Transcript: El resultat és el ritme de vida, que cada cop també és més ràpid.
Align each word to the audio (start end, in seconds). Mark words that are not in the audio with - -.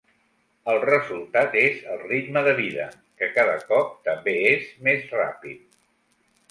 El 0.71 0.79
resultat 0.85 1.57
és 1.61 1.83
el 1.97 2.01
ritme 2.07 2.43
de 2.49 2.55
vida, 2.63 2.89
que 3.21 3.31
cada 3.37 3.55
cop 3.69 3.93
també 4.09 4.37
és 4.57 4.69
més 4.89 5.11
ràpid. 5.21 5.67